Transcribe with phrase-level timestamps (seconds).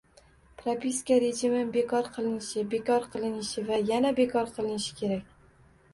[0.61, 5.41] Propiska rejimi bekor qilinishi, bekor qilinishi va yana bekor qilinishi kerak